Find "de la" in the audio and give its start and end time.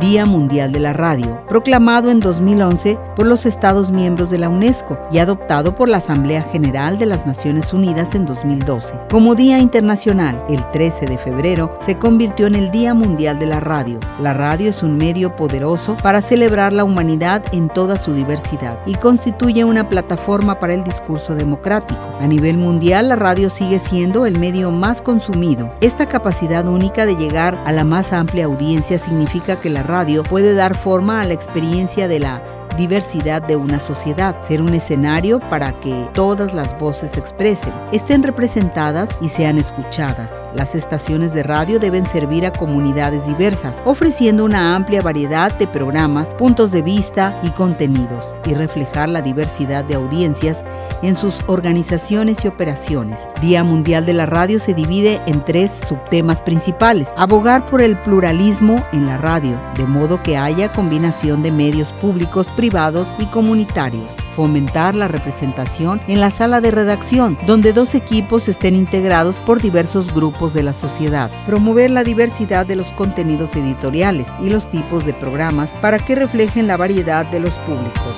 0.72-0.94, 4.30-4.48, 13.38-13.60, 32.08-32.42, 54.06-54.26, 70.54-70.72